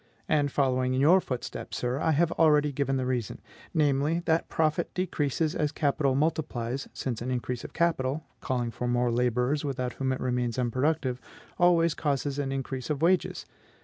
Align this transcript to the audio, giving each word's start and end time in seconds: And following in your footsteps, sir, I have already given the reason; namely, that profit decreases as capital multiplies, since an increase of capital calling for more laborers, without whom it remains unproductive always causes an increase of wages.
And 0.27 0.51
following 0.51 0.95
in 0.95 0.99
your 0.99 1.21
footsteps, 1.21 1.77
sir, 1.77 1.99
I 1.99 2.09
have 2.13 2.31
already 2.31 2.71
given 2.71 2.97
the 2.97 3.05
reason; 3.05 3.39
namely, 3.71 4.21
that 4.25 4.49
profit 4.49 4.91
decreases 4.95 5.53
as 5.53 5.71
capital 5.71 6.15
multiplies, 6.15 6.87
since 6.91 7.21
an 7.21 7.29
increase 7.29 7.63
of 7.63 7.73
capital 7.73 8.25
calling 8.39 8.71
for 8.71 8.87
more 8.87 9.11
laborers, 9.11 9.63
without 9.63 9.93
whom 9.93 10.11
it 10.11 10.19
remains 10.19 10.57
unproductive 10.57 11.21
always 11.59 11.93
causes 11.93 12.39
an 12.39 12.51
increase 12.51 12.89
of 12.89 13.03
wages. 13.03 13.45